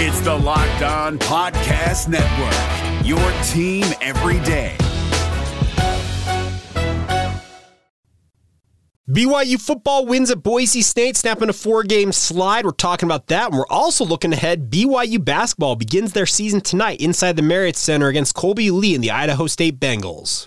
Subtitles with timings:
[0.00, 4.76] It's the Locked On Podcast Network, your team every day.
[9.10, 12.64] BYU football wins at Boise State, snapping a four game slide.
[12.64, 13.48] We're talking about that.
[13.48, 14.70] And we're also looking ahead.
[14.70, 19.10] BYU basketball begins their season tonight inside the Marriott Center against Kolby Lee and the
[19.10, 20.46] Idaho State Bengals.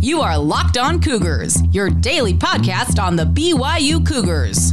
[0.00, 4.72] You are Locked On Cougars, your daily podcast on the BYU Cougars,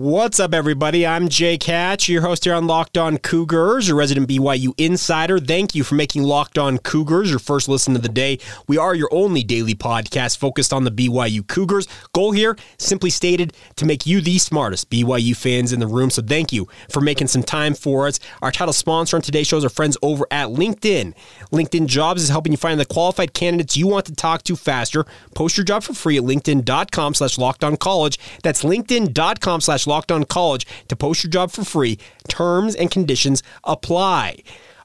[0.00, 1.06] What's up, everybody?
[1.06, 5.38] I'm Jake Hatch, your host here on Locked On Cougars, your resident BYU insider.
[5.38, 8.38] Thank you for making Locked On Cougars your first listen of the day.
[8.66, 11.86] We are your only daily podcast focused on the BYU Cougars.
[12.14, 16.08] Goal here, simply stated, to make you the smartest BYU fans in the room.
[16.08, 18.18] So thank you for making some time for us.
[18.40, 21.12] Our title sponsor on today's show is our friends over at LinkedIn.
[21.52, 25.04] LinkedIn Jobs is helping you find the qualified candidates you want to talk to faster.
[25.34, 27.36] Post your job for free at linkedin.com slash
[27.76, 28.18] college.
[28.42, 31.98] That's linkedin.com slash locked on college to post your job for free.
[32.28, 34.38] Terms and conditions apply.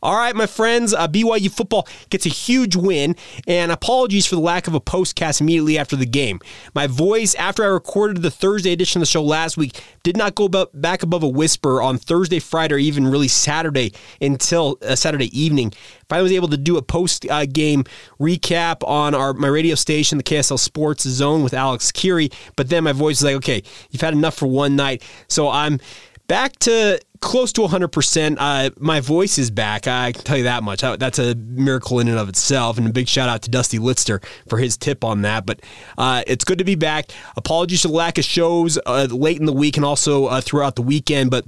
[0.05, 3.15] All right, my friends, uh, BYU football gets a huge win,
[3.47, 6.39] and apologies for the lack of a postcast immediately after the game.
[6.75, 10.35] My voice, after I recorded the Thursday edition of the show last week, did not
[10.35, 15.35] go back above a whisper on Thursday, Friday, or even really Saturday until uh, Saturday
[15.35, 15.73] evening.
[16.07, 17.83] Finally, was able to do a post uh, game
[18.19, 22.29] recap on our my radio station, the KSL Sports Zone with Alex Kirry.
[22.55, 25.79] But then my voice was like, okay, you've had enough for one night, so I'm
[26.27, 28.37] back to close to 100%.
[28.39, 29.87] Uh, my voice is back.
[29.87, 30.81] I can tell you that much.
[30.81, 32.77] That's a miracle in and of itself.
[32.77, 35.45] And a big shout out to Dusty Litster for his tip on that.
[35.45, 35.61] But
[35.97, 37.09] uh, it's good to be back.
[37.35, 40.75] Apologies for the lack of shows uh, late in the week and also uh, throughout
[40.75, 41.31] the weekend.
[41.31, 41.45] But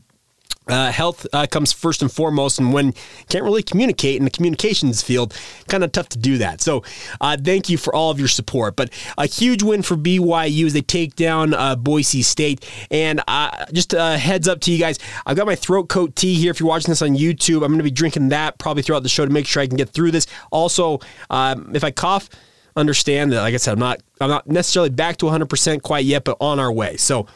[0.70, 2.94] uh, health uh, comes first and foremost, and when
[3.30, 5.36] can't really communicate in the communications field,
[5.68, 6.62] kind of tough to do that.
[6.62, 6.84] So,
[7.22, 8.76] uh, thank you for all of your support.
[8.76, 12.66] But a huge win for BYU as they take down uh, Boise State.
[12.92, 16.36] And uh, just a heads up to you guys, I've got my throat coat tea
[16.36, 16.52] here.
[16.52, 19.10] If you're watching this on YouTube, I'm going to be drinking that probably throughout the
[19.10, 20.28] show to make sure I can get through this.
[20.52, 22.30] Also, um, if I cough,
[22.76, 26.24] understand that, like I said, I'm not I'm not necessarily back to 100% quite yet,
[26.24, 26.98] but on our way.
[26.98, 27.28] So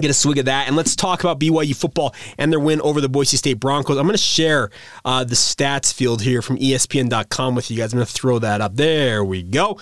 [0.00, 0.66] get a swig of that.
[0.66, 3.96] And let's talk about BYU football and their win over the Boise State Broncos.
[3.96, 4.70] I'm going to share
[5.04, 7.92] uh, the stats field here from ESPN.com with you guys.
[7.92, 8.76] I'm going to throw that up.
[8.76, 9.78] There we go.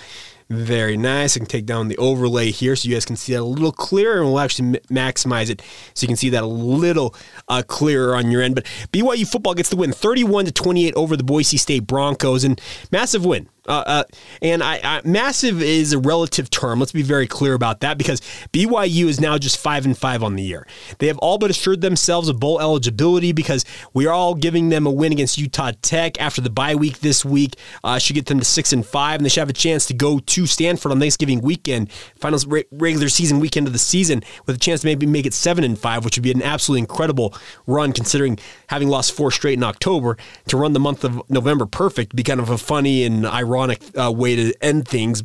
[0.51, 1.37] Very nice.
[1.37, 3.71] I can take down the overlay here so you guys can see that a little
[3.71, 5.61] clearer, and we'll actually maximize it
[5.93, 7.15] so you can see that a little
[7.49, 8.55] uh, clearer on your end.
[8.55, 12.59] But BYU football gets the win, 31 to 28 over the Boise State Broncos, and
[12.91, 13.51] massive win.
[13.69, 14.05] Uh, uh,
[14.41, 16.81] and I, I, massive is a relative term.
[16.81, 20.37] Let's be very clear about that because BYU is now just five and five on
[20.37, 20.67] the year.
[20.99, 24.87] They have all but assured themselves of bowl eligibility because we are all giving them
[24.87, 27.57] a win against Utah Tech after the bye week this week.
[27.85, 29.95] Uh, should get them to six and five, and they should have a chance to
[29.95, 32.39] go to Stanford on Thanksgiving weekend, final
[32.73, 35.79] regular season weekend of the season, with a chance to maybe make it seven and
[35.79, 37.35] five, which would be an absolutely incredible
[37.67, 42.17] run considering having lost four straight in October to run the month of November perfect.
[42.17, 45.23] Be kind of a funny and ironic ironic uh, way to end things.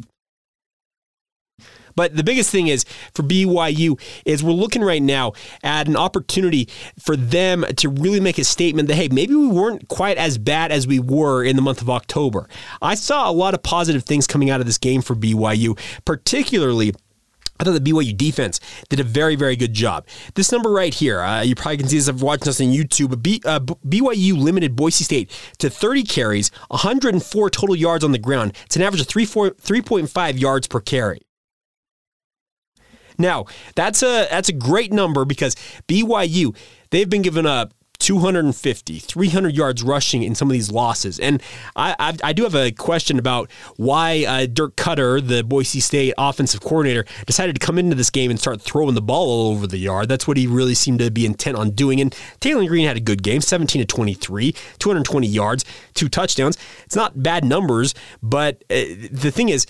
[1.96, 5.34] But the biggest thing is for BYU is we're looking right now
[5.64, 6.68] at an opportunity
[7.00, 10.72] for them to really make a statement that hey, maybe we weren't quite as bad
[10.72, 12.50] as we were in the month of October.
[12.82, 16.94] I saw a lot of positive things coming out of this game for BYU, particularly
[17.64, 18.60] I thought the BYU defense
[18.90, 20.06] did a very, very good job.
[20.36, 22.68] This number right here, uh, you probably can see this if you're watching us on
[22.68, 28.12] YouTube, but B, uh, BYU limited Boise State to 30 carries, 104 total yards on
[28.12, 28.54] the ground.
[28.66, 31.22] It's an average of 3, 4, 3.5 yards per carry.
[33.18, 35.56] Now, that's a that's a great number because
[35.88, 36.56] BYU,
[36.90, 37.74] they've been given up
[38.04, 41.20] 250, 300 yards rushing in some of these losses.
[41.20, 41.42] And
[41.74, 46.14] I, I, I do have a question about why uh, Dirk Koetter, the Boise State
[46.18, 49.68] offensive coordinator, decided to come into this game and start throwing the ball all over
[49.68, 50.10] the yard.
[50.10, 52.02] That's what he really seemed to be intent on doing.
[52.02, 52.12] And
[52.42, 55.64] Taylen Green had a good game, 17 to 23, 220 yards,
[55.94, 56.58] two touchdowns.
[56.84, 59.66] It's not bad numbers, but uh, the thing is,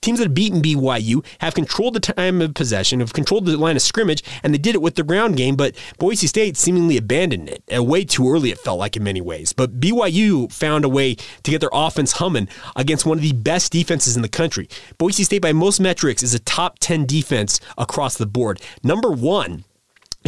[0.00, 3.76] teams that have beaten BYU have controlled the time of possession, have controlled the line
[3.76, 5.56] of scrimmage, and they did it with the ground game.
[5.56, 8.50] But Boise State seemingly abandoned it uh, way too early.
[8.50, 9.52] It felt like in many ways.
[9.52, 13.72] But BYU found a way to get their offense humming against one of the best
[13.72, 14.68] defenses in the country.
[14.98, 18.60] Boise State, by most metrics, is a top ten defense across the board.
[18.82, 19.64] Number one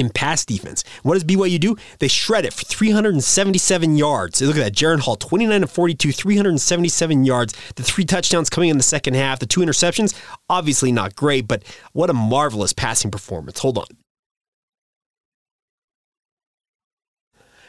[0.00, 0.82] in pass defense.
[1.02, 1.76] What does BYU do?
[1.98, 4.40] They shred it for 377 yards.
[4.40, 4.72] Look at that.
[4.74, 7.54] Jaren Hall, 29 of 42, 377 yards.
[7.76, 10.18] The three touchdowns coming in the second half, the two interceptions,
[10.48, 11.62] obviously not great, but
[11.92, 13.60] what a marvelous passing performance.
[13.60, 13.86] Hold on.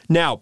[0.09, 0.39] Now,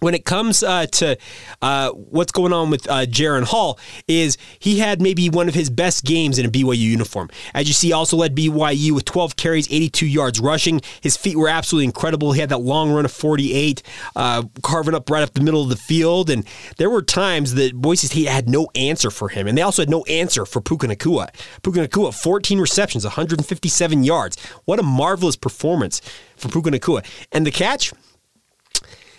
[0.00, 1.16] when it comes uh, to
[1.62, 5.70] uh, what's going on with uh, Jaren Hall, is he had maybe one of his
[5.70, 7.28] best games in a BYU uniform.
[7.54, 10.80] As you see, also led BYU with 12 carries, 82 yards rushing.
[11.00, 12.32] His feet were absolutely incredible.
[12.32, 13.82] He had that long run of 48,
[14.16, 16.30] uh, carving up right up the middle of the field.
[16.30, 16.46] And
[16.76, 19.90] there were times that Boise State had no answer for him, and they also had
[19.90, 21.28] no answer for Puka Nacua.
[21.62, 24.36] Puka Nacua, 14 receptions, 157 yards.
[24.64, 26.00] What a marvelous performance
[26.36, 27.04] for Puka Nacua.
[27.32, 27.92] And the catch?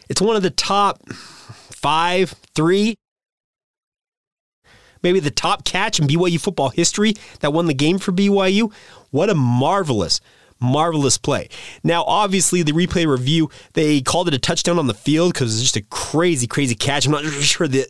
[0.09, 2.95] It's one of the top five, three,
[5.03, 8.73] maybe the top catch in BYU football history that won the game for BYU.
[9.11, 10.19] What a marvelous,
[10.59, 11.50] marvelous play.
[11.83, 15.61] Now, obviously, the replay review, they called it a touchdown on the field because it's
[15.61, 17.06] just a crazy, crazy catch.
[17.06, 17.88] I'm not sure that.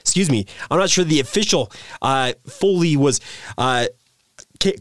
[0.00, 0.46] excuse me.
[0.70, 1.72] I'm not sure the official
[2.02, 3.20] uh, fully was
[3.58, 3.86] uh,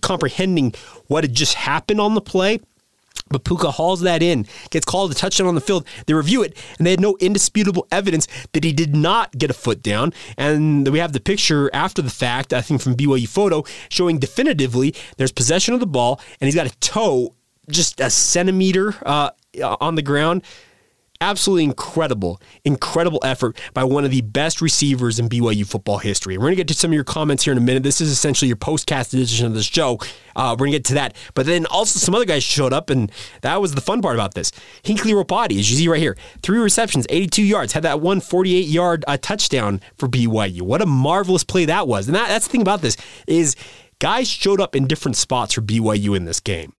[0.01, 0.73] comprehending
[1.07, 2.59] what had just happened on the play.
[3.33, 5.85] But Puka hauls that in, gets called a touchdown on the field.
[6.05, 9.53] They review it, and they had no indisputable evidence that he did not get a
[9.53, 10.13] foot down.
[10.37, 14.95] And we have the picture after the fact, I think from BYU Photo, showing definitively
[15.17, 17.35] there's possession of the ball, and he's got a toe
[17.69, 19.31] just a centimeter uh,
[19.81, 20.43] on the ground
[21.23, 26.37] absolutely incredible, incredible effort by one of the best receivers in BYU football history.
[26.37, 27.83] We're going to get to some of your comments here in a minute.
[27.83, 29.99] This is essentially your postcast edition of the show.
[30.35, 31.15] Uh, we're going to get to that.
[31.33, 33.11] But then also some other guys showed up, and
[33.41, 34.51] that was the fun part about this.
[34.83, 38.65] Hinckley Ropati, as you see right here, three receptions, 82 yards, had that one 48
[38.65, 40.61] yard uh, touchdown for BYU.
[40.61, 42.07] What a marvelous play that was.
[42.07, 42.97] And that, that's the thing about this
[43.27, 43.55] is
[43.99, 46.73] guys showed up in different spots for BYU in this game.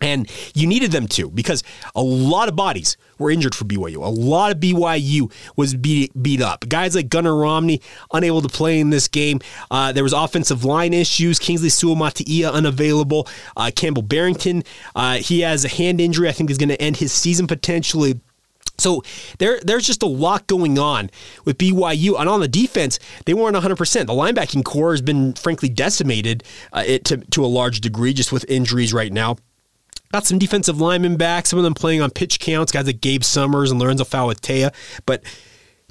[0.00, 1.62] And you needed them to because
[1.94, 3.96] a lot of bodies were injured for BYU.
[3.96, 6.68] A lot of BYU was beat, beat up.
[6.68, 7.80] Guys like Gunnar Romney
[8.12, 9.40] unable to play in this game.
[9.70, 11.38] Uh, there was offensive line issues.
[11.38, 13.28] Kingsley Suamataia unavailable.
[13.56, 14.62] Uh, Campbell Barrington,
[14.94, 16.28] uh, he has a hand injury.
[16.28, 18.20] I think is going to end his season potentially.
[18.78, 19.02] So
[19.38, 21.10] there, there's just a lot going on
[21.44, 22.18] with BYU.
[22.18, 24.06] And on the defense, they weren't 100%.
[24.06, 28.32] The linebacking corps has been, frankly, decimated uh, it, to, to a large degree just
[28.32, 29.36] with injuries right now.
[30.12, 33.24] Got some defensive linemen back, some of them playing on pitch counts, guys like Gabe
[33.24, 34.72] Summers and Lorenzo Fauatea,
[35.04, 35.22] but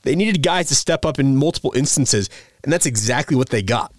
[0.03, 2.29] they needed guys to step up in multiple instances,
[2.63, 3.91] and that's exactly what they got.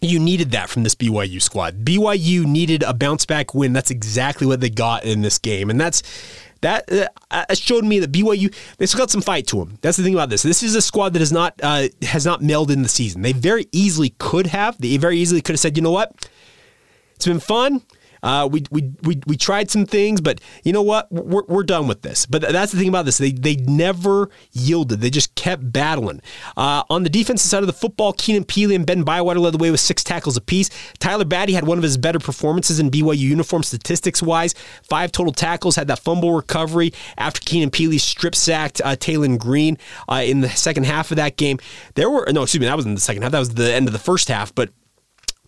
[0.00, 1.84] You needed that from this BYU squad.
[1.84, 3.72] BYU needed a bounce back win.
[3.72, 6.02] That's exactly what they got in this game, and that's
[6.64, 6.88] that
[7.30, 9.78] uh, showed me that BYU they still got some fight to them.
[9.82, 10.42] That's the thing about this.
[10.42, 13.20] This is a squad that has not uh, has not mailed in the season.
[13.20, 14.78] They very easily could have.
[14.78, 16.28] They very easily could have said, you know what,
[17.14, 17.82] it's been fun.
[18.24, 21.12] Uh, we, we, we, we tried some things, but you know what?
[21.12, 22.24] We're, we're done with this.
[22.24, 23.18] But that's the thing about this.
[23.18, 25.00] They, they never yielded.
[25.00, 26.22] They just kept battling.
[26.56, 29.58] Uh, on the defensive side of the football, Keenan Pili and Ben Bywater led the
[29.58, 30.70] way with six tackles apiece.
[30.98, 34.54] Tyler Batty had one of his better performances in BYU uniform statistics wise.
[34.82, 39.76] Five total tackles, had that fumble recovery after Keenan Pili strip sacked uh, Taylen Green
[40.08, 41.58] uh, in the second half of that game.
[41.94, 43.32] There were, no, excuse me, that was in the second half.
[43.32, 44.70] That was the end of the first half, but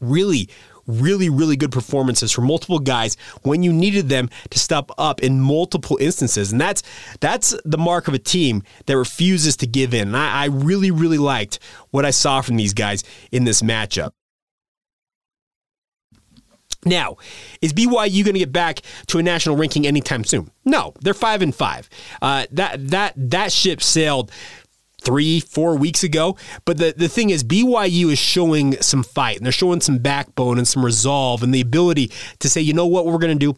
[0.01, 0.51] really,
[0.87, 5.41] really, really good performances from multiple guys when you needed them to step up in
[5.41, 6.53] multiple instances.
[6.53, 6.83] And that's
[7.21, 10.09] that's the mark of a team that refuses to give in.
[10.09, 11.59] And I, I really, really liked
[11.91, 14.11] what I saw from these guys in this matchup.
[16.85, 17.17] Now,
[17.61, 20.51] is BYU going to get back to a national ranking anytime soon?
[20.65, 21.91] No, they're five and five.
[22.23, 24.31] Uh, that that that ship sailed
[25.07, 26.37] three, four weeks ago.
[26.65, 30.59] But the, the thing is, BYU is showing some fight and they're showing some backbone
[30.59, 32.11] and some resolve and the ability
[32.41, 33.57] to say, you know what, we're going to do?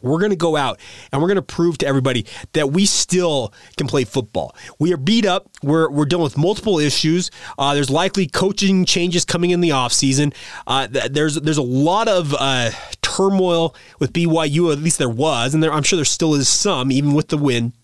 [0.00, 0.80] We're going to go out
[1.12, 4.56] and we're going to prove to everybody that we still can play football.
[4.78, 5.50] We are beat up.
[5.62, 7.30] We're, we're dealing with multiple issues.
[7.58, 10.34] Uh, there's likely coaching changes coming in the offseason.
[10.66, 12.70] Uh, there's, there's a lot of uh,
[13.02, 16.90] turmoil with BYU, at least there was, and there, I'm sure there still is some,
[16.90, 17.74] even with the win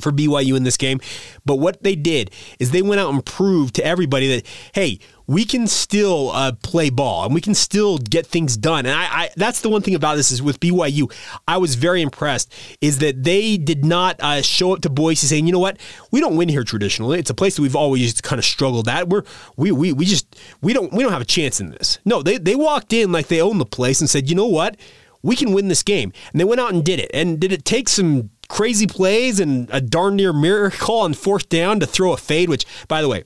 [0.00, 1.00] for BYU in this game.
[1.44, 5.44] But what they did is they went out and proved to everybody that, hey, we
[5.44, 8.84] can still uh, play ball and we can still get things done.
[8.84, 11.10] And I, I, that's the one thing about this is with BYU,
[11.48, 15.46] I was very impressed is that they did not uh, show up to Boise saying,
[15.46, 15.78] you know what,
[16.10, 17.18] we don't win here traditionally.
[17.18, 19.08] It's a place that we've always kind of struggled at.
[19.08, 19.22] We're
[19.56, 21.98] we we we just we don't we don't have a chance in this.
[22.04, 24.76] No, they they walked in like they own the place and said, you know what,
[25.24, 26.12] we can win this game.
[26.32, 27.10] And they went out and did it.
[27.14, 31.80] And did it take some crazy plays and a darn near miracle on fourth down
[31.80, 33.24] to throw a fade, which, by the way,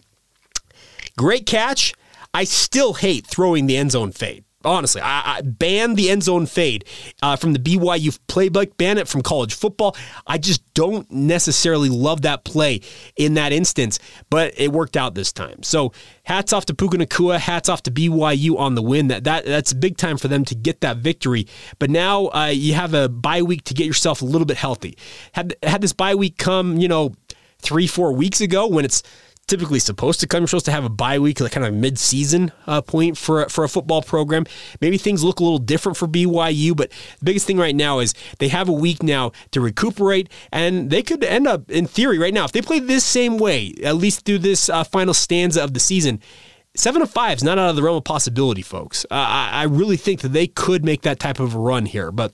[1.18, 1.92] great catch.
[2.32, 4.44] I still hate throwing the end zone fade.
[4.64, 5.00] Honestly.
[5.00, 6.84] I, I ban the end zone fade
[7.22, 9.96] uh, from the BYU playbook, ban it from college football.
[10.26, 12.80] I just don't necessarily love that play
[13.16, 13.98] in that instance,
[14.30, 15.62] but it worked out this time.
[15.62, 15.92] So
[16.24, 19.08] hats off to Puka Nacua, hats off to BYU on the win.
[19.08, 21.46] That that that's big time for them to get that victory.
[21.78, 24.96] But now uh, you have a bye week to get yourself a little bit healthy.
[25.32, 27.14] Had had this bye week come, you know,
[27.60, 29.02] three four weeks ago when it's
[29.48, 30.42] typically supposed to come.
[30.42, 33.64] You're supposed to have a bye week, like kind of mid-season uh, point for for
[33.64, 34.44] a football program.
[34.80, 38.14] Maybe things look a little different for BYU, but the biggest thing right now is
[38.38, 42.34] they have a week now to recuperate, and they could end up, in theory, right
[42.34, 45.74] now, if they play this same way, at least through this uh, final stanza of
[45.74, 46.20] the season.
[46.76, 49.04] Seven of five is not out of the realm of possibility, folks.
[49.10, 52.12] Uh, I, I really think that they could make that type of a run here,
[52.12, 52.32] but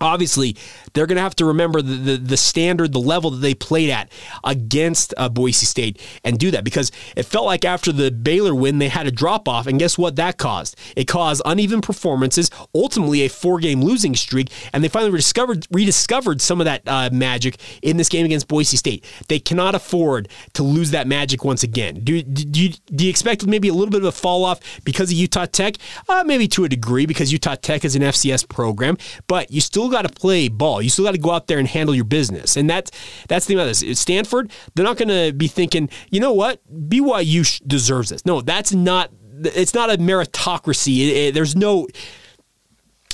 [0.00, 0.56] Obviously,
[0.92, 3.88] they're going to have to remember the, the, the, standard, the level that they played
[3.88, 4.10] at
[4.44, 8.78] against uh, Boise State and do that because it felt like after the Baylor win,
[8.78, 9.66] they had a drop off.
[9.66, 10.76] And guess what that caused?
[10.96, 14.50] It caused uneven performances, ultimately a four game losing streak.
[14.72, 18.76] And they finally rediscovered, rediscovered some of that uh, magic in this game against Boise
[18.76, 19.04] State.
[19.28, 22.00] They cannot afford to lose that magic once again.
[22.04, 25.10] Do, do, you, do you expect maybe a little bit of a fall off because
[25.10, 25.76] of Utah Tech?
[26.06, 29.85] Uh, maybe to a degree because Utah Tech is an FCS program, but you still
[29.86, 30.82] still got to play ball.
[30.82, 32.56] You still got to go out there and handle your business.
[32.56, 32.90] And that's
[33.28, 33.98] that's the thing about this.
[33.98, 38.26] Stanford, they're not going to be thinking, you know what, BYU deserves this.
[38.26, 39.10] No, that's not.
[39.38, 41.08] It's not a meritocracy.
[41.08, 41.86] It, it, there's no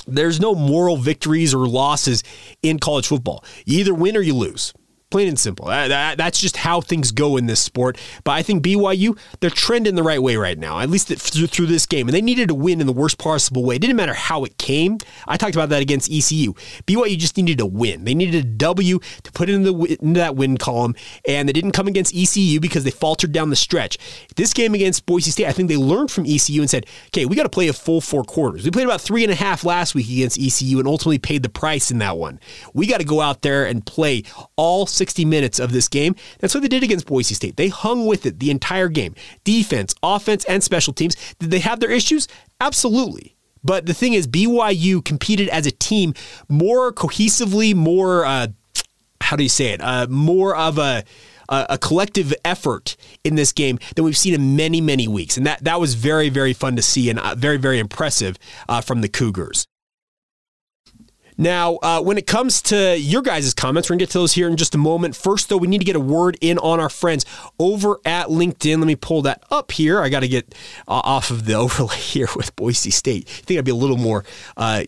[0.07, 2.23] there's no moral victories or losses
[2.61, 3.43] in college football.
[3.65, 4.73] You either win or you lose.
[5.13, 5.67] Plain and simple.
[5.67, 7.99] That, that, that's just how things go in this sport.
[8.23, 11.85] But I think BYU, they're trending the right way right now, at least through, this
[11.85, 12.07] game.
[12.07, 13.75] And they needed to win in the worst possible way.
[13.75, 14.97] It didn't matter how it came.
[15.27, 16.53] I talked about that against ECU.
[16.87, 18.05] BYU just needed a win.
[18.05, 20.95] They needed a W to put into, the, into that win column.
[21.27, 23.99] And they didn't come against ECU because they faltered down the stretch.
[24.35, 27.35] This game against Boise State, I think they learned from ECU and said, okay, we
[27.35, 28.65] got to play a full four quarters.
[28.65, 31.49] We played about three and a half last week against ECU and ultimately paid the
[31.49, 32.39] price in that one.
[32.73, 34.23] We got to go out there and play
[34.55, 36.15] all 60 minutes of this game.
[36.39, 37.57] That's what they did against Boise State.
[37.57, 39.15] They hung with it the entire game.
[39.43, 41.17] Defense, offense, and special teams.
[41.39, 42.29] Did they have their issues?
[42.61, 43.35] Absolutely.
[43.65, 46.13] But the thing is, BYU competed as a team
[46.47, 48.47] more cohesively, more, uh,
[49.19, 51.03] how do you say it, uh, more of a,
[51.49, 52.95] a, collective effort
[53.25, 55.35] in this game than we've seen in many, many weeks.
[55.35, 58.37] And that, that was very, very fun to see and uh, very, very impressive
[58.69, 59.65] uh, from the Cougars.
[61.37, 64.33] Now, uh, when it comes to your guys' comments, we're going to get to those
[64.33, 65.15] here in just a moment.
[65.15, 67.25] First, though, we need to get a word in on our friends
[67.59, 68.77] over at LinkedIn.
[68.77, 70.01] Let me pull that up here.
[70.01, 70.53] I got to get
[70.87, 73.27] uh, off of the overlay here with Boise State.
[73.27, 74.23] I think I'd be a little more
[74.57, 74.83] uh,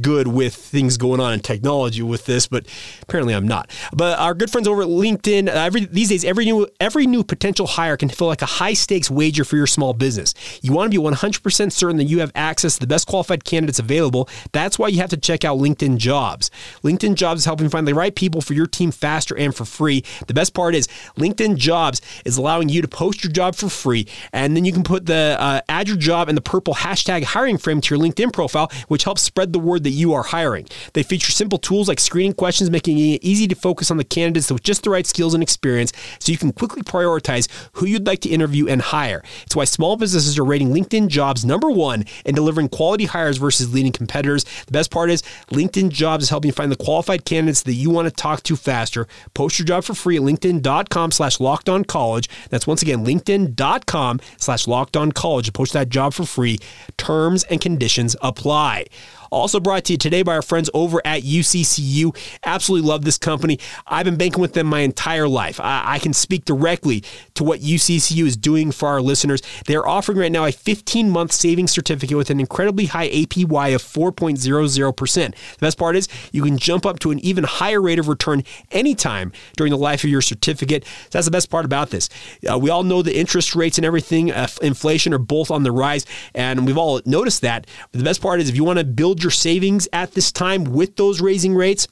[0.00, 2.66] good with things going on in technology with this, but
[3.02, 3.70] apparently I'm not.
[3.92, 7.24] But our good friends over at LinkedIn, uh, every these days every new every new
[7.24, 10.34] potential hire can feel like a high stakes wager for your small business.
[10.62, 13.78] You want to be 100% certain that you have access to the best qualified candidates
[13.78, 14.28] available.
[14.52, 16.50] That's why you have to check out LinkedIn Jobs.
[16.82, 20.04] LinkedIn Jobs is helping find the right people for your team faster and for free.
[20.26, 24.06] The best part is LinkedIn Jobs is allowing you to post your job for free,
[24.32, 27.58] and then you can put the uh, add your job and the purple hashtag hiring
[27.58, 30.66] frame to your LinkedIn profile, which helps spread the word that you are hiring.
[30.92, 34.50] They feature simple tools like screening questions, making it easy to focus on the candidates
[34.50, 38.20] with just the right skills and experience so you can quickly prioritize who you'd like
[38.20, 39.22] to interview and hire.
[39.44, 43.72] It's why small businesses are rating LinkedIn jobs number one and delivering quality hires versus
[43.72, 44.44] leading competitors.
[44.66, 47.90] The best part is LinkedIn jobs is helping you find the qualified candidates that you
[47.90, 49.06] want to talk to faster.
[49.34, 52.28] Post your job for free at LinkedIn.com slash locked on college.
[52.50, 55.52] That's once again LinkedIn.com slash locked on college.
[55.52, 56.58] Post that job for free.
[56.96, 58.86] Terms and conditions apply.
[59.30, 62.16] Also brought to you today by our friends over at UCCU.
[62.44, 63.58] Absolutely love this company.
[63.86, 65.60] I've been banking with them my entire life.
[65.60, 67.04] I, I can speak directly
[67.34, 69.42] to what UCCU is doing for our listeners.
[69.66, 73.82] They're offering right now a 15 month savings certificate with an incredibly high APY of
[73.82, 75.14] 4.00%.
[75.14, 78.44] The best part is you can jump up to an even higher rate of return
[78.70, 80.84] anytime during the life of your certificate.
[81.10, 82.08] That's the best part about this.
[82.48, 85.72] Uh, we all know the interest rates and everything, uh, inflation are both on the
[85.72, 87.66] rise, and we've all noticed that.
[87.92, 90.64] But the best part is if you want to build your savings at this time
[90.64, 91.88] with those raising rates,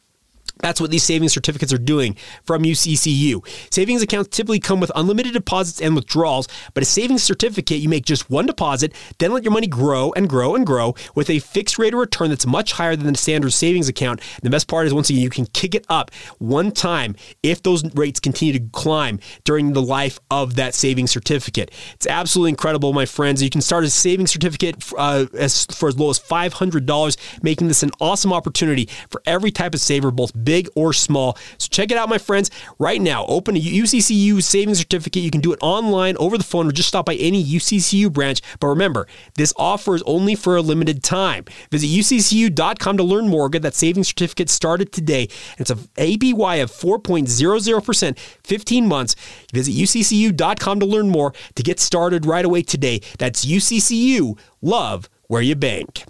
[0.59, 3.47] that's what these savings certificates are doing from UCCU.
[3.73, 8.05] Savings accounts typically come with unlimited deposits and withdrawals, but a savings certificate, you make
[8.05, 11.79] just one deposit, then let your money grow and grow and grow with a fixed
[11.79, 14.21] rate of return that's much higher than the standard savings account.
[14.37, 17.63] And the best part is, once again, you can kick it up one time if
[17.63, 21.71] those rates continue to climb during the life of that savings certificate.
[21.95, 23.43] It's absolutely incredible, my friends.
[23.43, 27.83] You can start a savings certificate uh, as, for as low as $500, making this
[27.83, 31.37] an awesome opportunity for every type of saver, both big or small.
[31.59, 32.51] So check it out, my friends.
[32.79, 35.23] Right now, open a UCCU savings certificate.
[35.23, 38.41] You can do it online, over the phone, or just stop by any UCCU branch.
[38.61, 41.45] But remember, this offer is only for a limited time.
[41.71, 43.51] Visit uccu.com to learn more.
[43.51, 45.29] Get that savings certificate started today.
[45.59, 49.17] It's a APY of 4.00%, 15 months.
[49.53, 53.01] Visit uccu.com to learn more to get started right away today.
[53.19, 54.39] That's UCCU.
[54.63, 56.05] Love where you bank.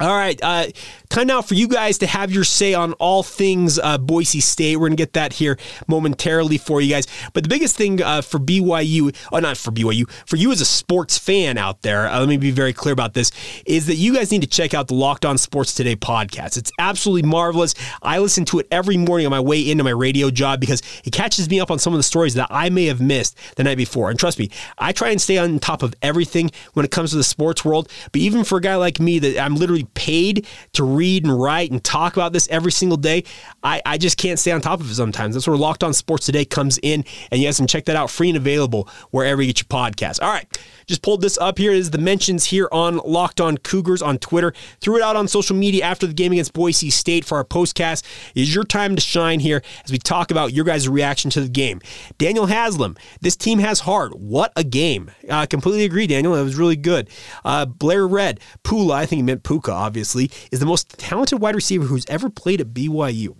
[0.00, 0.68] All right, uh,
[1.10, 4.76] time now for you guys to have your say on all things uh, Boise State.
[4.76, 7.06] We're gonna get that here momentarily for you guys.
[7.34, 10.64] But the biggest thing uh, for BYU, oh, not for BYU, for you as a
[10.64, 13.30] sports fan out there, uh, let me be very clear about this,
[13.66, 16.56] is that you guys need to check out the Locked On Sports Today podcast.
[16.56, 17.74] It's absolutely marvelous.
[18.00, 21.12] I listen to it every morning on my way into my radio job because it
[21.12, 23.76] catches me up on some of the stories that I may have missed the night
[23.76, 24.08] before.
[24.08, 27.18] And trust me, I try and stay on top of everything when it comes to
[27.18, 27.92] the sports world.
[28.12, 31.70] But even for a guy like me, that I'm literally paid to read and write
[31.70, 33.24] and talk about this every single day,
[33.62, 35.34] I, I just can't stay on top of it sometimes.
[35.34, 38.10] That's where Locked On Sports Today comes in, and you guys can check that out
[38.10, 40.22] free and available wherever you get your podcast.
[40.22, 40.46] All right,
[40.86, 44.52] just pulled this up here is the mentions here on Locked On Cougars on Twitter.
[44.80, 48.02] Threw it out on social media after the game against Boise State for our postcast.
[48.34, 51.40] It is your time to shine here as we talk about your guys' reaction to
[51.40, 51.80] the game.
[52.18, 54.18] Daniel Haslam, this team has heart.
[54.18, 55.10] What a game.
[55.30, 56.34] I uh, completely agree, Daniel.
[56.34, 57.08] It was really good.
[57.44, 61.54] Uh, Blair Red, Pula, I think he meant Puka, obviously, is the most talented wide
[61.54, 63.36] receiver who's ever played at BYU.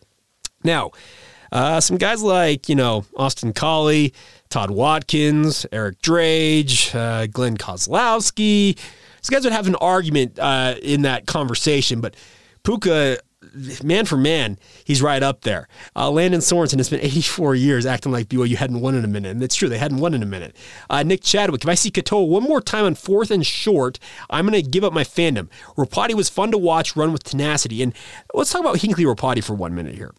[0.64, 0.90] Now,
[1.52, 4.14] uh, some guys like, you know, Austin Collie,
[4.48, 8.76] Todd Watkins, Eric Drage, uh, Glenn Kozlowski.
[8.76, 12.16] These guys would have an argument uh, in that conversation, but
[12.62, 13.18] Puka,
[13.82, 15.68] man for man, he's right up there.
[15.96, 19.30] Uh, Landon Sorensen has been 84 years acting like BYU hadn't won in a minute,
[19.30, 20.56] and it's true, they hadn't won in a minute.
[20.88, 24.46] Uh, Nick Chadwick, if I see Katoa one more time on fourth and short, I'm
[24.46, 25.48] going to give up my fandom.
[25.76, 27.82] Ropati was fun to watch, run with tenacity.
[27.82, 27.94] And
[28.34, 30.12] let's talk about Hinckley Ropati for one minute here.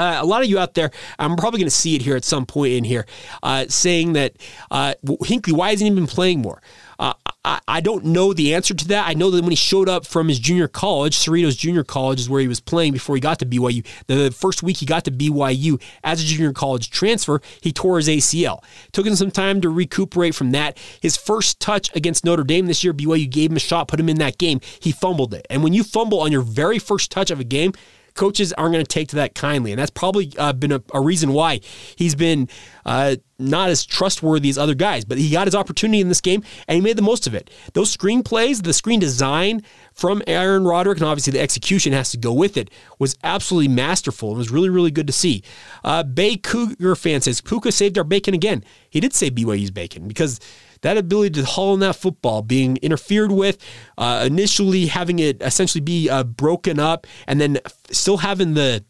[0.00, 2.24] Uh, a lot of you out there, I'm probably going to see it here at
[2.24, 3.04] some point in here,
[3.42, 4.32] uh, saying that
[4.70, 4.94] uh,
[5.26, 6.62] Hinckley, why hasn't he been playing more?
[6.98, 7.12] Uh,
[7.44, 9.06] I, I, don't know the answer to that.
[9.06, 12.28] I know that when he showed up from his junior college, Cerritos Junior College is
[12.28, 13.86] where he was playing before he got to BYU.
[14.06, 18.08] The first week he got to BYU as a junior college transfer, he tore his
[18.08, 18.62] ACL.
[18.92, 20.76] Took him some time to recuperate from that.
[21.00, 24.10] His first touch against Notre Dame this year, BYU gave him a shot, put him
[24.10, 24.60] in that game.
[24.80, 25.46] He fumbled it.
[25.48, 27.72] And when you fumble on your very first touch of a game,
[28.14, 29.72] coaches aren't going to take to that kindly.
[29.72, 31.60] And that's probably uh, been a, a, reason why
[31.96, 32.48] he's been
[32.84, 35.04] uh, not as trustworthy as other guys.
[35.04, 37.50] But he got his opportunity in this game and he made the most of it.
[37.74, 39.62] Those screenplays, the screen design
[39.94, 44.30] from Aaron Roderick, and obviously the execution has to go with it, was absolutely masterful
[44.30, 45.42] and was really, really good to see.
[45.84, 48.64] Uh, Bay Cougar fan says, Puka saved our bacon again.
[48.88, 50.40] He did save BYU's bacon because
[50.82, 53.58] that ability to haul in that football, being interfered with,
[53.98, 57.58] uh, initially having it essentially be uh, broken up, and then
[57.90, 58.84] still having the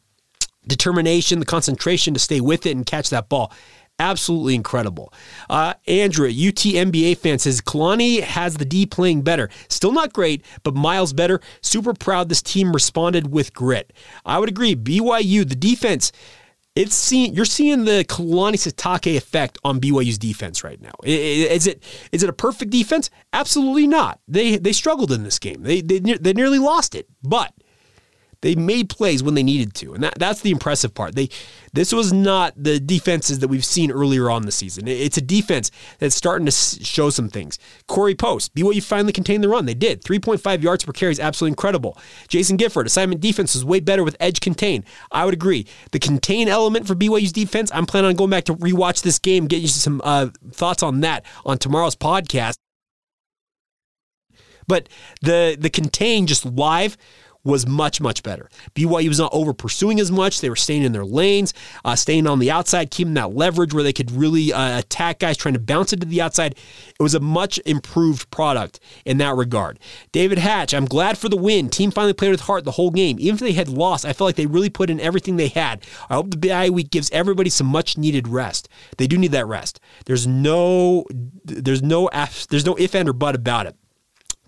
[0.66, 3.52] determination, the concentration to stay with it and catch that ball.
[3.98, 5.12] Absolutely incredible.
[5.50, 9.50] Uh, Andrew, UTMBA fan, says Kalani has the D playing better.
[9.68, 11.38] Still not great, but miles better.
[11.60, 13.92] Super proud this team responded with grit.
[14.24, 14.74] I would agree.
[14.74, 16.12] BYU, the defense
[16.76, 20.92] it's seeing you're seeing the Kalani Sitake effect on BYU's defense right now.
[21.04, 23.10] Is it is it a perfect defense?
[23.32, 24.20] Absolutely not.
[24.28, 25.62] They they struggled in this game.
[25.62, 27.52] They they, they nearly lost it, but
[28.42, 31.14] they made plays when they needed to, and that, that's the impressive part.
[31.14, 31.28] They
[31.72, 34.88] this was not the defenses that we've seen earlier on the season.
[34.88, 37.58] It's a defense that's starting to show some things.
[37.86, 39.66] Corey Post, BYU finally contained the run.
[39.66, 40.02] They did.
[40.02, 41.96] 3.5 yards per carry is absolutely incredible.
[42.28, 44.84] Jason Gifford, assignment defense is way better with edge contain.
[45.12, 45.66] I would agree.
[45.92, 49.46] The contain element for BYU's defense, I'm planning on going back to rewatch this game,
[49.46, 52.54] get you some uh, thoughts on that on tomorrow's podcast.
[54.66, 54.88] But
[55.20, 56.96] the the contain just live
[57.44, 58.48] was much, much better.
[58.74, 60.40] BYU was not over pursuing as much.
[60.40, 63.82] They were staying in their lanes, uh, staying on the outside, keeping that leverage where
[63.82, 66.52] they could really uh, attack guys trying to bounce it to the outside.
[66.88, 69.78] It was a much improved product in that regard.
[70.12, 71.70] David Hatch, I'm glad for the win.
[71.70, 73.16] Team finally played with heart the whole game.
[73.18, 75.84] Even if they had lost, I felt like they really put in everything they had.
[76.08, 78.68] I hope the bye week gives everybody some much needed rest.
[78.98, 79.80] They do need that rest.
[80.04, 81.04] There's no,
[81.44, 82.08] there's no,
[82.50, 83.76] there's no if and or but about it.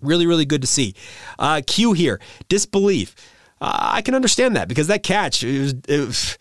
[0.03, 0.95] Really, really good to see.
[1.39, 3.15] Uh, Q here, disbelief.
[3.61, 6.37] Uh, I can understand that because that catch, it was, it was,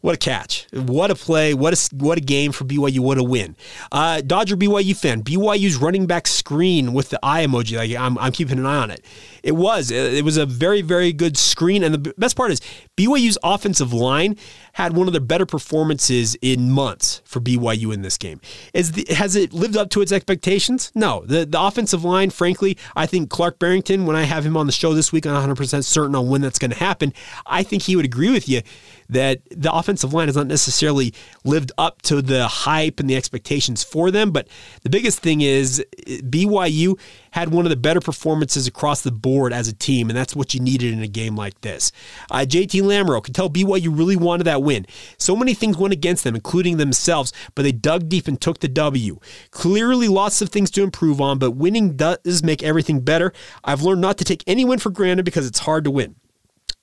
[0.00, 0.68] What a catch.
[0.72, 1.54] What a play.
[1.54, 3.00] What a, what a game for BYU.
[3.00, 3.56] What a win.
[3.90, 5.24] Uh, Dodger BYU fan.
[5.24, 7.76] BYU's running back screen with the eye emoji.
[7.76, 9.04] Like I'm, I'm keeping an eye on it.
[9.42, 9.90] It was.
[9.90, 11.82] It was a very, very good screen.
[11.82, 12.60] And the best part is
[12.96, 14.36] BYU's offensive line
[14.74, 18.40] had one of their better performances in months for BYU in this game.
[18.74, 20.92] Is the, has it lived up to its expectations?
[20.94, 21.24] No.
[21.26, 24.72] The, the offensive line, frankly, I think Clark Barrington, when I have him on the
[24.72, 27.12] show this week, I'm 100% certain on when that's going to happen.
[27.46, 28.62] I think he would agree with you
[29.08, 33.82] that the offensive line has not necessarily lived up to the hype and the expectations
[33.82, 34.30] for them.
[34.30, 34.48] But
[34.82, 36.98] the biggest thing is BYU
[37.30, 40.54] had one of the better performances across the board as a team, and that's what
[40.54, 41.92] you needed in a game like this.
[42.30, 44.86] Uh, JT Lamoureux could tell BYU really wanted that win.
[45.18, 48.68] So many things went against them, including themselves, but they dug deep and took the
[48.68, 49.18] W.
[49.50, 53.32] Clearly, lots of things to improve on, but winning does make everything better.
[53.64, 56.16] I've learned not to take any win for granted because it's hard to win.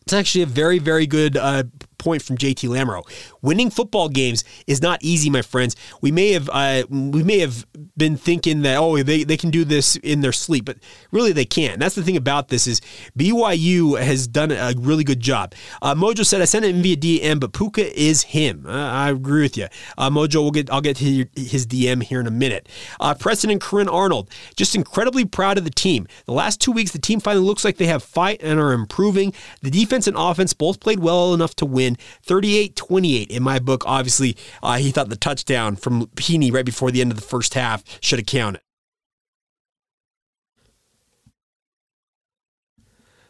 [0.02, 1.64] It's actually a very, very good uh,
[1.98, 3.04] point from JT Lamoureux.
[3.42, 5.76] Winning football games is not easy, my friends.
[6.02, 7.66] We may have uh, we may have
[7.98, 10.78] been thinking that oh they, they can do this in their sleep, but
[11.12, 11.80] really they can't.
[11.80, 12.82] That's the thing about this is
[13.18, 15.54] BYU has done a really good job.
[15.82, 18.66] Uh, Mojo said I sent it via DM, but Puka is him.
[18.68, 20.42] Uh, I agree with you, uh, Mojo.
[20.42, 22.68] We'll get I'll get to his DM here in a minute.
[23.00, 26.08] Uh, Preston and Corinne Arnold just incredibly proud of the team.
[26.26, 29.34] The last two weeks, the team finally looks like they have fight and are improving.
[29.62, 31.85] The defense and offense both played well enough to win.
[32.24, 33.84] 38 28 in my book.
[33.86, 37.54] Obviously, uh, he thought the touchdown from Pini right before the end of the first
[37.54, 38.62] half should have counted.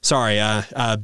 [0.02, 0.98] Sorry, uh, uh,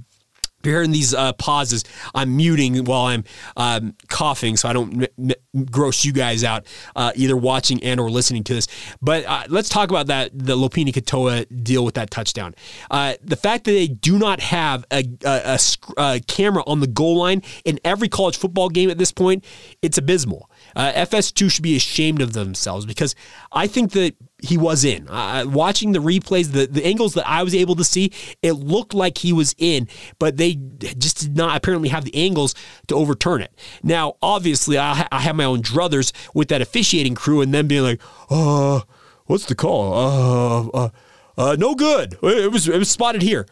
[0.65, 3.23] you're hearing these uh, pauses, I'm muting while I'm
[3.57, 7.99] um, coughing, so I don't m- m- gross you guys out, uh, either watching and
[7.99, 8.67] or listening to this.
[9.01, 12.55] But uh, let's talk about that the Lopini Katoa deal with that touchdown.
[12.89, 15.59] Uh, the fact that they do not have a, a, a,
[15.97, 19.43] a, camera on the goal line in every college football game at this point,
[19.81, 20.49] it's abysmal.
[20.75, 23.15] Uh, FS2 should be ashamed of themselves because
[23.51, 25.07] I think that he was in.
[25.07, 28.93] Uh, watching the replays, the, the angles that I was able to see, it looked
[28.93, 29.87] like he was in,
[30.19, 32.55] but they just did not apparently have the angles
[32.87, 33.53] to overturn it.
[33.83, 37.83] Now, obviously, I, I have my own druthers with that officiating crew and them being
[37.83, 38.81] like, uh,
[39.25, 39.93] what's the call?
[39.93, 40.89] Uh, uh,
[41.37, 42.17] uh, no good.
[42.23, 43.45] It was, it was spotted here.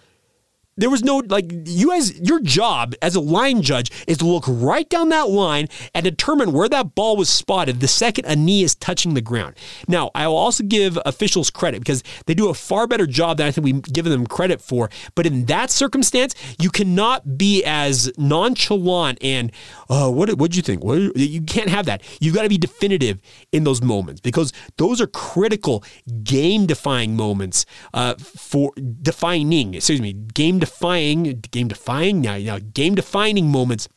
[0.80, 2.20] There was no like you guys.
[2.20, 6.54] Your job as a line judge is to look right down that line and determine
[6.54, 9.56] where that ball was spotted the second a knee is touching the ground.
[9.88, 13.48] Now, I will also give officials credit because they do a far better job than
[13.48, 14.90] I think we've given them credit for.
[15.16, 19.52] But in that circumstance, you cannot be as nonchalant and
[19.90, 20.84] uh, what what you think?
[20.84, 22.04] What, you can't have that.
[22.20, 23.20] You've got to be definitive
[23.52, 25.84] in those moments because those are critical
[26.24, 29.74] game defying moments uh, for defining.
[29.74, 33.90] Excuse me, game defying, game defying, now, now game defining moments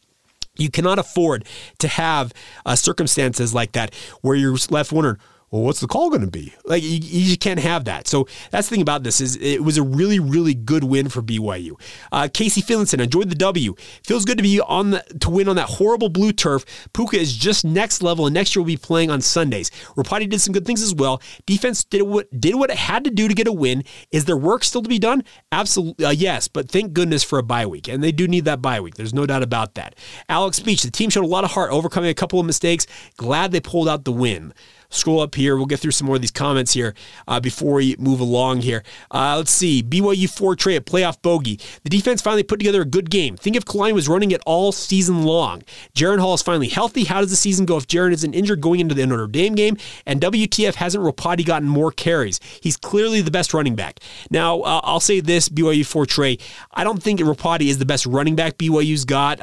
[0.57, 1.45] you cannot afford
[1.79, 2.33] to have
[2.67, 5.19] uh, circumstances like that where you're left wondering,
[5.53, 6.55] well, what's the call going to be?
[6.65, 8.09] Like you, you, can't have that.
[8.09, 11.21] So that's the thing about this is it was a really, really good win for
[11.21, 11.73] BYU.
[12.11, 13.75] Uh, Casey Finlinson enjoyed the W.
[14.03, 16.65] Feels good to be on the, to win on that horrible blue turf.
[16.95, 19.69] Puka is just next level, and next year we'll be playing on Sundays.
[19.95, 21.21] Ropati did some good things as well.
[21.45, 23.85] Defense did what did what it had to do to get a win.
[24.11, 25.23] Is there work still to be done?
[25.53, 26.49] Absolutely, uh, yes.
[26.49, 28.95] But thank goodness for a bye week, and they do need that bye week.
[28.95, 29.97] There's no doubt about that.
[30.31, 32.87] Alex Beach, the team showed a lot of heart, overcoming a couple of mistakes.
[33.19, 34.55] Glad they pulled out the win
[34.93, 35.57] scroll up here.
[35.57, 36.95] We'll get through some more of these comments here
[37.27, 38.83] uh, before we move along here.
[39.11, 39.83] Uh, let's see.
[39.83, 41.59] BYU 4 Trey at playoff bogey.
[41.83, 43.37] The defense finally put together a good game.
[43.37, 45.63] Think if Kalani was running it all season long.
[45.95, 47.05] Jaren Hall is finally healthy.
[47.05, 49.77] How does the season go if Jaren isn't injured going into the Notre Dame game?
[50.07, 52.41] And WTF hasn't Ropati gotten more carries?
[52.63, 54.01] He's clearly the best running back.
[54.31, 56.39] Now, uh, I'll say this BYU 4 Trey.
[56.73, 59.39] I don't think Ropati is the best running back BYU's got.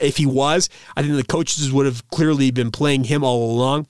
[0.00, 3.86] if he was, I think the coaches would have clearly been playing him all along.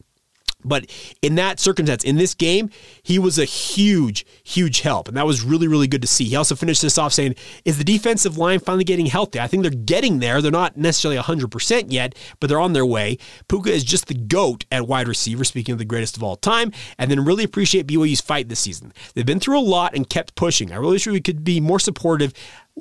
[0.64, 0.86] But
[1.22, 2.70] in that circumstance, in this game,
[3.02, 5.08] he was a huge, huge help.
[5.08, 6.24] And that was really, really good to see.
[6.24, 9.40] He also finished this off saying, Is the defensive line finally getting healthy?
[9.40, 10.40] I think they're getting there.
[10.40, 13.18] They're not necessarily 100% yet, but they're on their way.
[13.48, 16.72] Puka is just the GOAT at wide receiver, speaking of the greatest of all time.
[16.98, 18.92] And then really appreciate BYU's fight this season.
[19.14, 20.72] They've been through a lot and kept pushing.
[20.72, 22.32] I really wish we could be more supportive.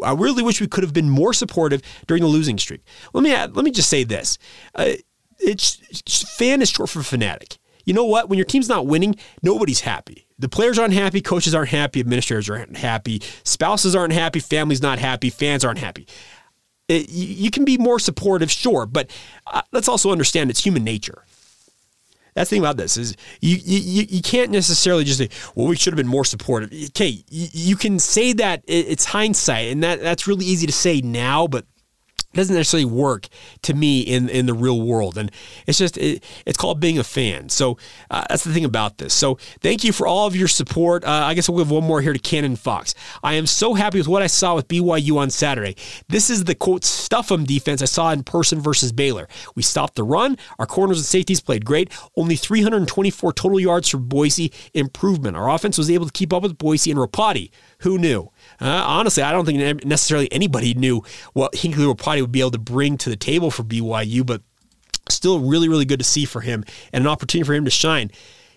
[0.04, 2.82] I really wish we could have been more supportive during the losing streak.
[3.14, 4.38] Let me add, let me just say this.
[4.74, 4.94] Uh,
[5.40, 5.76] it's
[6.38, 8.30] fan is short for fanatic you know what?
[8.30, 10.28] When your team's not winning, nobody's happy.
[10.40, 15.00] The players aren't happy, coaches aren't happy, administrators aren't happy, spouses aren't happy, families not
[15.00, 16.08] happy, fans aren't happy.
[16.90, 19.10] It, you, can be more supportive, sure, but
[19.48, 21.24] uh, let's also understand it's human nature.
[22.34, 25.76] That's the thing about this is you, you you can't necessarily just say, well, we
[25.76, 26.74] should have been more supportive.
[26.88, 31.00] Okay, you, you can say that it's hindsight, and that that's really easy to say
[31.00, 31.66] now, but
[32.34, 33.28] doesn't necessarily work
[33.64, 35.18] to me in in the real world.
[35.18, 35.32] And
[35.68, 37.50] it's just it, it's called being a fan.
[37.50, 37.78] So
[38.10, 39.14] uh, that's the thing about this.
[39.14, 41.04] So thank you for all of your support.
[41.06, 42.96] Uh, i guess we'll give one more here to cannon fox.
[43.24, 45.76] I am so happy with what i saw with byu on saturday.
[46.10, 49.28] This is the quote stuff 'em defense i saw in person versus baylor.
[49.56, 50.38] We stopped the run.
[50.60, 51.92] Our corners and safeties played great.
[52.18, 55.38] Only 324 total yards for boise improvement.
[55.38, 57.52] Our offense was able to keep up with boise and ropati.
[57.80, 62.40] Who knew uh, honestly, I don't think necessarily anybody knew what Hinckley Ropati would be
[62.40, 64.42] able to bring to the table for BYU, but
[65.10, 68.12] still really, really good to see for him and an opportunity for him to shine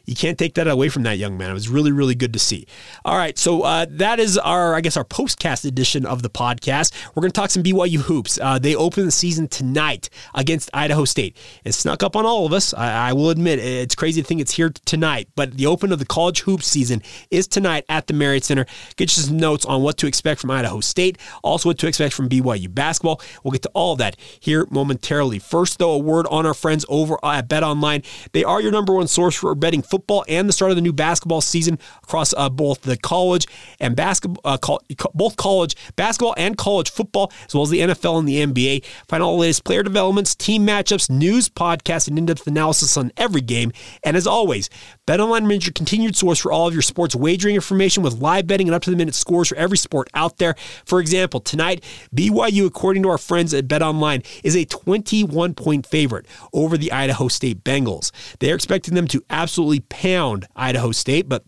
[0.06, 1.50] you can't take that away from that young man.
[1.50, 2.66] It was really, really good to see.
[3.04, 6.92] All right, so uh, that is our, I guess, our postcast edition of the podcast.
[7.14, 8.38] We're going to talk some BYU hoops.
[8.40, 11.36] Uh, they open the season tonight against Idaho State.
[11.64, 12.72] It snuck up on all of us.
[12.72, 15.98] I, I, will admit it's crazy to think it's here tonight, but the open of
[15.98, 18.66] the college hoops season is tonight at the Marriott Center.
[18.94, 22.14] Get you some notes on what to expect from Idaho State, also what to expect
[22.14, 23.20] from BYU basketball.
[23.42, 25.40] We'll get to all of that here momentarily.
[25.40, 28.02] First, though, a word on our friends over at Bet Online.
[28.32, 30.82] They are your number one source for betting football football and the start of the
[30.82, 33.46] new basketball season across uh, both the college
[33.80, 34.80] and basketball, uh, co-
[35.14, 38.84] both college basketball and college football, as well as the NFL and the NBA.
[39.08, 43.40] Find all the latest player developments, team matchups, news, podcasts, and in-depth analysis on every
[43.40, 43.72] game.
[44.04, 44.68] And as always,
[45.06, 48.66] BetOnline remains your continued source for all of your sports wagering information with live betting
[48.66, 50.56] and up-to-the-minute scores for every sport out there.
[50.84, 56.76] For example, tonight, BYU, according to our friends at BetOnline, is a 21-point favorite over
[56.76, 58.10] the Idaho State Bengals.
[58.40, 61.44] They are expecting them to absolutely pound Idaho State, but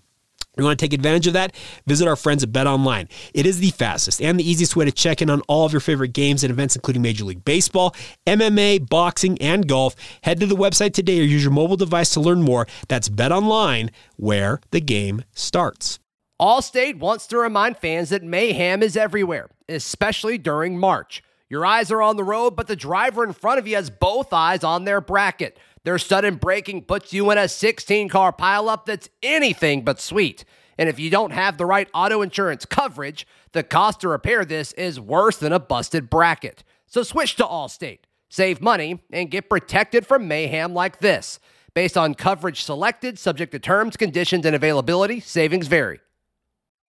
[0.59, 1.55] you want to take advantage of that?
[1.87, 3.09] Visit our friends at Bet Online.
[3.33, 5.81] It is the fastest and the easiest way to check in on all of your
[5.81, 7.95] favorite games and events, including Major League Baseball,
[8.27, 9.95] MMA, boxing, and golf.
[10.23, 12.67] Head to the website today or use your mobile device to learn more.
[12.89, 16.01] That's Bet Online, where the game starts.
[16.41, 21.23] Allstate wants to remind fans that mayhem is everywhere, especially during March.
[21.51, 24.33] Your eyes are on the road, but the driver in front of you has both
[24.33, 25.59] eyes on their bracket.
[25.89, 30.45] Their sudden braking puts you in a 16 car pileup that's anything but sweet.
[30.77, 34.73] And if you don't have the right auto insurance coverage, the cost to repair this
[34.75, 36.63] is worse than a busted bracket.
[36.85, 41.41] So switch to Allstate, save money, and get protected from mayhem like this.
[41.73, 46.01] Based on coverage selected, subject to terms, conditions, and availability, savings vary.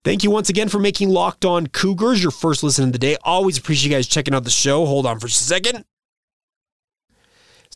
[0.05, 3.17] Thank you once again for making Locked On Cougars your first listen of the day.
[3.25, 4.85] Always appreciate you guys checking out the show.
[4.85, 5.83] Hold on for a second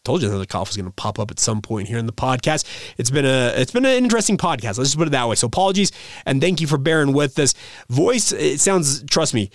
[0.04, 2.14] told you another cough was going to pop up at some point here in the
[2.14, 2.66] podcast.
[2.98, 4.78] It's been a it's been an interesting podcast.
[4.78, 5.36] Let's just put it that way.
[5.36, 5.92] So apologies
[6.26, 7.54] and thank you for bearing with us.
[7.90, 9.50] Voice it sounds trust me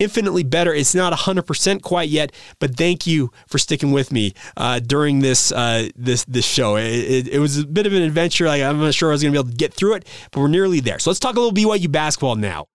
[0.00, 0.74] infinitely better.
[0.74, 5.52] It's not 100% quite yet, but thank you for sticking with me uh, during this
[5.52, 6.76] uh, this this show.
[6.76, 8.46] It, it, it, was a bit of an adventure.
[8.46, 10.40] Like I'm not sure I was going to be able to get through it, but
[10.40, 10.98] we're nearly there.
[10.98, 12.66] So let's talk a little BYU basketball now.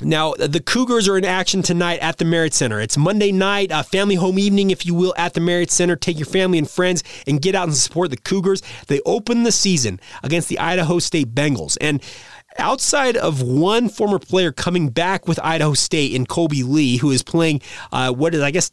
[0.00, 2.80] Now, the Cougars are in action tonight at the Marriott Center.
[2.80, 5.96] It's Monday night, a family home evening, if you will, at the Marriott Center.
[5.96, 8.62] Take your family and friends and get out and support the Cougars.
[8.86, 11.76] They open the season against the Idaho State Bengals.
[11.80, 12.00] And
[12.58, 17.24] outside of one former player coming back with Idaho State in Kolby Lee, who is
[17.24, 18.70] playing uh, what is, I guess,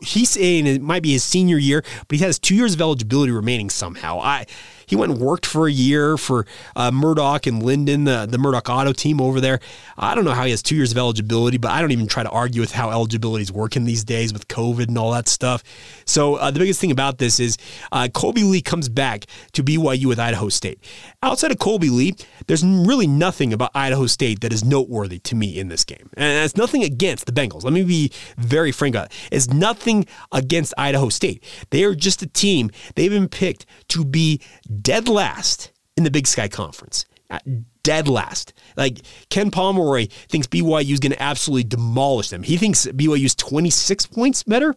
[0.00, 3.32] he's saying it might be his senior year, but he has two years of eligibility
[3.32, 4.20] remaining somehow.
[4.20, 4.46] I
[4.92, 6.44] he went and worked for a year for
[6.76, 9.58] uh, Murdock and Lindon, the, the Murdock Auto team over there.
[9.96, 12.22] I don't know how he has two years of eligibility, but I don't even try
[12.22, 15.64] to argue with how eligibility is working these days with COVID and all that stuff.
[16.04, 17.56] So uh, the biggest thing about this is
[17.90, 20.78] uh, Kolby Lee comes back to BYU with Idaho State.
[21.22, 22.14] Outside of Kolby Lee,
[22.46, 26.10] there's really nothing about Idaho State that is noteworthy to me in this game.
[26.18, 27.64] And it's nothing against the Bengals.
[27.64, 29.12] Let me be very frank about it.
[29.32, 31.42] It's nothing against Idaho State.
[31.70, 32.70] They are just a team.
[32.94, 34.42] They've been picked to be
[34.82, 37.06] dead last in the Big Sky Conference.
[37.30, 37.38] Uh,
[37.82, 38.52] dead last.
[38.76, 42.42] Like Ken Pomeroy thinks BYU is going to absolutely demolish them.
[42.42, 44.76] He thinks BYU is 26 points better.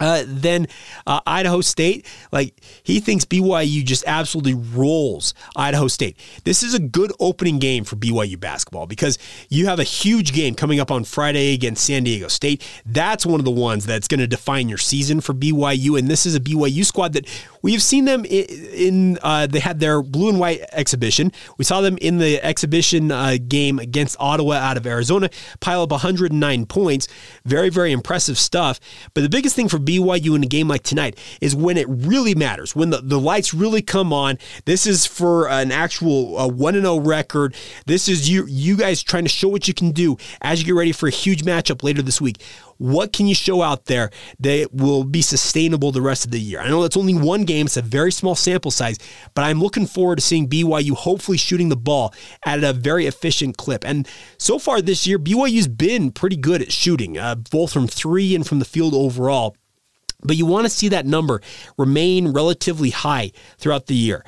[0.00, 0.68] Uh, then
[1.06, 6.16] uh, Idaho State, like he thinks BYU just absolutely rolls Idaho State.
[6.44, 10.54] This is a good opening game for BYU basketball because you have a huge game
[10.54, 12.64] coming up on Friday against San Diego State.
[12.86, 15.98] That's one of the ones that's going to define your season for BYU.
[15.98, 17.26] And this is a BYU squad that
[17.62, 18.44] we've seen them in.
[18.74, 21.32] in uh, they had their blue and white exhibition.
[21.56, 25.90] We saw them in the exhibition uh, game against Ottawa out of Arizona, pile up
[25.90, 27.08] 109 points.
[27.44, 28.80] Very, very impressive stuff.
[29.14, 32.34] But the biggest thing for BYU in a game like tonight is when it really
[32.34, 34.38] matters, when the, the lights really come on.
[34.64, 37.54] This is for an actual uh, 1 0 record.
[37.86, 40.74] This is you, you guys trying to show what you can do as you get
[40.74, 42.38] ready for a huge matchup later this week
[42.78, 44.10] what can you show out there
[44.40, 46.60] that will be sustainable the rest of the year?
[46.60, 48.98] I know that's only one game, it's a very small sample size,
[49.34, 52.14] but I'm looking forward to seeing BYU hopefully shooting the ball
[52.44, 53.84] at a very efficient clip.
[53.84, 58.34] And so far this year, BYU's been pretty good at shooting, uh, both from three
[58.34, 59.56] and from the field overall.
[60.22, 61.40] But you want to see that number
[61.76, 64.24] remain relatively high throughout the year.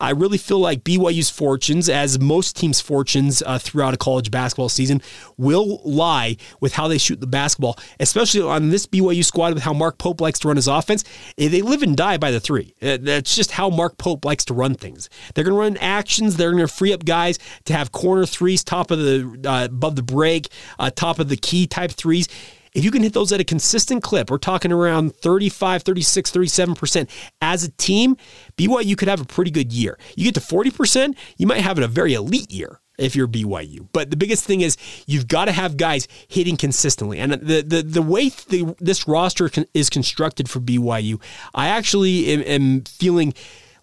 [0.00, 4.70] I really feel like BYU's fortunes, as most teams' fortunes uh, throughout a college basketball
[4.70, 5.02] season,
[5.36, 9.74] will lie with how they shoot the basketball, especially on this BYU squad with how
[9.74, 11.04] Mark Pope likes to run his offense.
[11.36, 12.74] Eh, they live and die by the three.
[12.80, 15.10] Eh, that's just how Mark Pope likes to run things.
[15.34, 16.36] They're going to run actions.
[16.36, 19.96] They're going to free up guys to have corner threes, top of the uh, above
[19.96, 22.28] the break, uh, top of the key type threes
[22.74, 27.08] if you can hit those at a consistent clip, we're talking around 35, 36, 37%
[27.40, 28.16] as a team,
[28.56, 29.98] BYU could have a pretty good year.
[30.16, 33.88] You get to 40%, you might have a very elite year if you're BYU.
[33.92, 37.18] But the biggest thing is you've got to have guys hitting consistently.
[37.18, 41.20] And the the the way the, this roster is constructed for BYU,
[41.54, 43.34] I actually am, am feeling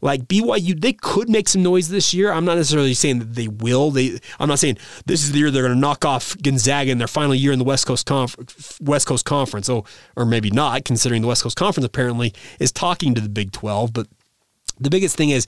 [0.02, 2.32] like BYU, they could make some noise this year.
[2.32, 3.92] I'm not necessarily saying that they will.
[3.92, 6.98] They, I'm not saying this is the year they're going to knock off Gonzaga in
[6.98, 9.70] their final year in the West Coast Conf- West Coast Conference.
[9.70, 9.86] Oh,
[10.16, 13.94] or maybe not, considering the West Coast Conference apparently is talking to the Big 12.
[13.94, 14.08] But
[14.80, 15.46] the biggest thing is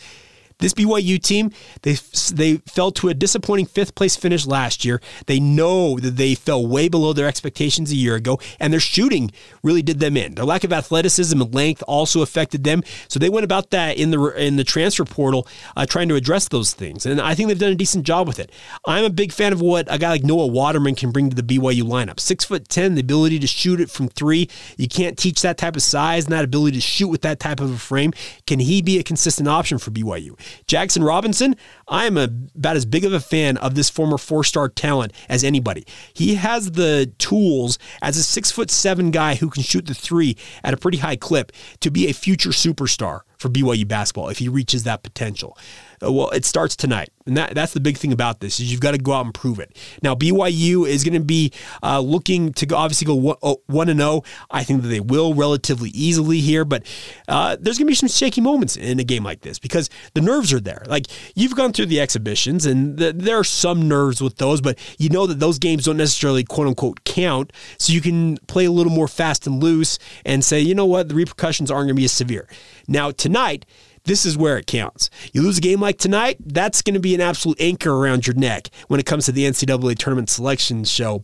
[0.63, 1.95] this BYU team, they
[2.33, 5.01] they fell to a disappointing fifth place finish last year.
[5.27, 9.31] They know that they fell way below their expectations a year ago, and their shooting
[9.61, 10.35] really did them in.
[10.35, 12.81] Their lack of athleticism and length also affected them.
[13.09, 16.47] So they went about that in the in the transfer portal, uh, trying to address
[16.47, 17.05] those things.
[17.05, 18.49] And I think they've done a decent job with it.
[18.85, 21.43] I'm a big fan of what a guy like Noah Waterman can bring to the
[21.43, 22.21] BYU lineup.
[22.21, 24.49] Six foot ten, the ability to shoot it from three.
[24.77, 27.59] You can't teach that type of size and that ability to shoot with that type
[27.59, 28.13] of a frame.
[28.47, 30.39] Can he be a consistent option for BYU?
[30.67, 31.55] Jaxson Robinson,
[31.87, 35.13] I am a, about as big of a fan of this former four star talent
[35.29, 35.85] as anybody.
[36.13, 40.37] He has the tools as a six foot seven guy who can shoot the three
[40.63, 44.47] at a pretty high clip to be a future superstar for BYU basketball if he
[44.47, 45.57] reaches that potential.
[46.03, 47.09] Uh, well, it starts tonight.
[47.25, 49.33] And that, that's the big thing about this is you've got to go out and
[49.33, 49.77] prove it.
[50.01, 54.23] Now, BYU is going to be uh, looking to go, obviously go 1 and 0.
[54.51, 56.85] I think that they will relatively easily here, but
[57.27, 60.21] uh, there's going to be some shaky moments in a game like this because the
[60.21, 60.83] nerves are there.
[60.87, 64.77] Like you've gone through the exhibitions and the, there are some nerves with those, but
[64.97, 67.53] you know that those games don't necessarily quote unquote count.
[67.77, 71.07] So you can play a little more fast and loose and say, you know what,
[71.07, 72.47] the repercussions aren't going to be as severe.
[72.87, 73.65] Now, tonight,
[74.05, 75.09] this is where it counts.
[75.31, 78.35] You lose a game like tonight, that's going to be an absolute anchor around your
[78.35, 81.23] neck when it comes to the NCAA tournament selection show.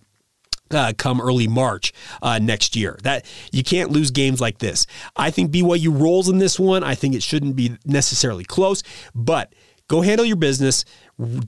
[0.71, 2.99] Uh, come early March uh, next year.
[3.01, 4.85] That you can't lose games like this.
[5.15, 6.83] I think BYU rolls in this one.
[6.83, 8.83] I think it shouldn't be necessarily close,
[9.15, 9.55] but
[9.87, 10.85] go handle your business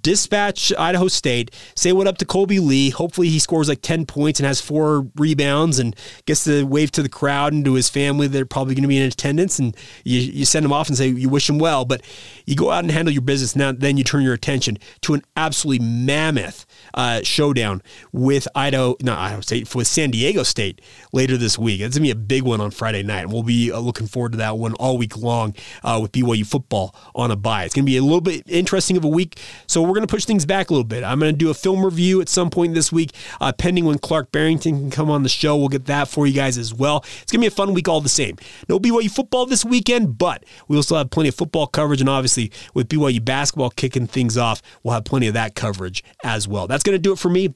[0.01, 2.89] dispatch Idaho State, say what up to Kolby Lee.
[2.89, 7.03] Hopefully he scores like 10 points and has four rebounds and gets to wave to
[7.03, 8.27] the crowd and to his family.
[8.27, 11.07] They're probably going to be in attendance and you, you send him off and say
[11.07, 11.85] you wish him well.
[11.85, 12.01] But
[12.45, 13.55] you go out and handle your business.
[13.55, 17.81] Now, then you turn your attention to an absolutely mammoth uh, showdown
[18.11, 20.81] with Idaho, not Idaho State, with San Diego State
[21.13, 21.81] later this week.
[21.81, 23.21] It's going to be a big one on Friday night.
[23.21, 26.45] And we'll be uh, looking forward to that one all week long uh, with BYU
[26.45, 27.63] football on a bye.
[27.63, 29.39] It's going to be a little bit interesting of a week.
[29.67, 31.03] So we're going to push things back a little bit.
[31.03, 33.97] I'm going to do a film review at some point this week, uh, pending when
[33.97, 35.57] Clark Barrington can come on the show.
[35.57, 37.03] We'll get that for you guys as well.
[37.21, 38.37] It's going to be a fun week all the same.
[38.69, 42.01] No BYU football this weekend, but we will still have plenty of football coverage.
[42.01, 46.47] And obviously, with BYU basketball kicking things off, we'll have plenty of that coverage as
[46.47, 46.67] well.
[46.67, 47.53] That's going to do it for me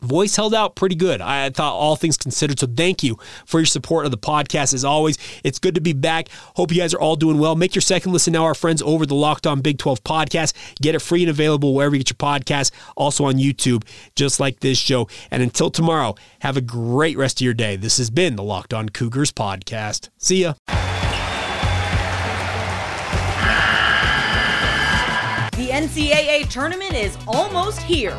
[0.00, 1.20] voice held out pretty good.
[1.20, 2.58] I thought all things considered.
[2.58, 4.74] So thank you for your support of the podcast.
[4.74, 6.28] As always, it's good to be back.
[6.56, 7.56] Hope you guys are all doing well.
[7.56, 10.54] Make your second listen now, our friends over the Locked On Big 12 podcast.
[10.80, 13.84] Get it free and available wherever you get your podcast, also on YouTube,
[14.16, 15.08] just like this show.
[15.30, 17.76] And until tomorrow, have a great rest of your day.
[17.76, 20.08] This has been the Locked On Cougars podcast.
[20.18, 20.54] See ya.
[25.56, 28.18] The NCAA tournament is almost here